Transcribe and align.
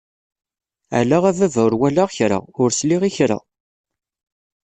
Ala 0.99 1.17
a 1.19 1.23
baba 1.23 1.61
ur 1.65 1.73
walaɣ 1.79 2.09
kra, 2.17 2.39
ur 2.61 2.69
sliɣ 2.79 3.01
i 3.09 3.11
kra! 3.15 3.37